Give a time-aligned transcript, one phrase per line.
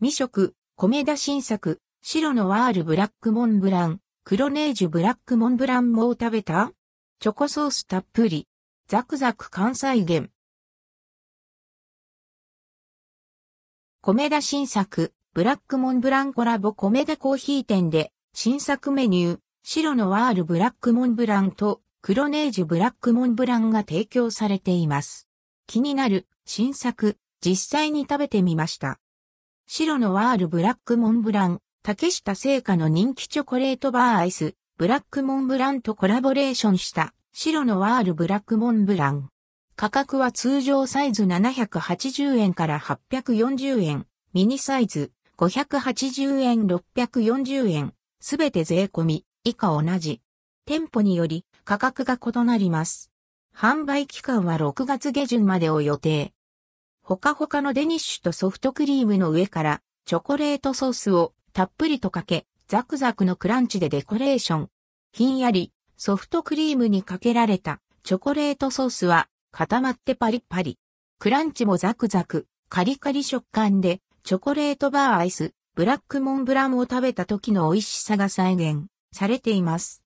[0.00, 6.70] 未食、米田新作、白のワールブラックモンブラン、黒ネージュブラックモンブランも食べた？
[7.18, 8.46] チョコソースたっぷり。
[8.86, 10.30] ザクザク関西源。
[14.00, 25.26] 米田新作、ブラックモンブランコラボ米田コーヒー店で、新作メニュー、白のワールブラックモンブランと黒ネージュブラックモンブランが提供されています。
[25.66, 29.00] 気になる新作、実際に食べてみました。
[29.70, 39.28] 白のワールブラックモンブラン、竹下製菓の人気チョコレートバーアイス、ブラックモンブランとコラボレーションした白のワールブラックモンブラン。
[39.76, 50.22] 価格は通常サイズ780円から840円、ミニサイズ580円640円、すべて税込み、以下同じ。
[50.64, 53.10] 店舗により価格が異なります。
[53.54, 56.32] 販売期間は6月下旬までを予定。
[57.08, 64.68] ほかほかのデニッシュとソフトクリームの上からチョコレートソースをたっぷりとかけ、ザクザクのクランチでデコレーション。
[65.12, 70.76] ひんやり、ソフトクリームにかけられたチョコレートソースは固まってパリパリ。
[71.18, 80.04] クランチもザクザク、カリカリ食感で、チョコレートバーアイス、ブラックモンブランを食べた時の美味しさが再現されています。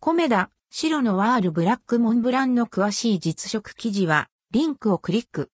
[0.00, 5.48] 米田、白のワールブラックモンブランの詳しい実食記事は、リンクをクリック。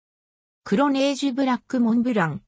[0.65, 2.41] 黒ネージュブラックモンブラン。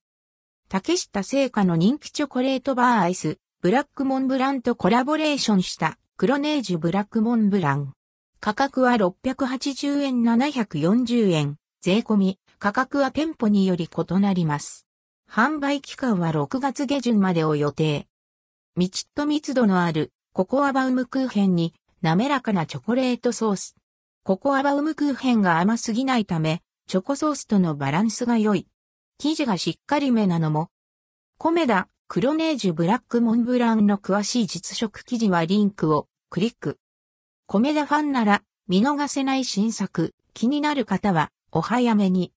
[0.68, 7.92] 竹下製菓の人気チョコレートバーアイス、ブラックモンブランとコラボレーションした黒ネージュブラックモンブラン。
[8.38, 11.56] 価格は680円740円。
[11.82, 14.86] 税込み、価格は店舗により異なります。
[15.28, 18.06] 販売期間は6月下旬までを予定。
[18.76, 23.74] みちっと密度のあるココアバウムクーヘンに滑らかなチョコレートソース。
[24.22, 28.66] ココアバウムクーヘンが甘すぎないため、チョコソースとのバランスが良い。
[29.18, 30.70] 生地がしっかりめなのも。
[31.38, 36.78] コメダ、クロネージュブラックモンブランの詳しい実食記事はリンクをクリック。
[37.46, 42.32] コメダファンなら見逃せない新作、気になる方はお早めに。